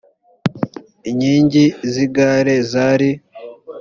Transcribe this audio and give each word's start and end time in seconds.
inkingi 1.09 1.63
z’igare 1.91 2.55
zari 2.71 3.09